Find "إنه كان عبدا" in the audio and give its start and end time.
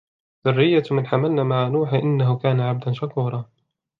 1.93-2.91